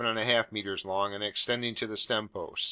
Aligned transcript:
5 0.03 0.51
meters 0.51 0.83
long 0.83 1.13
and 1.13 1.23
extending 1.23 1.75
to 1.75 1.85
the 1.85 1.93
stempost. 1.93 2.57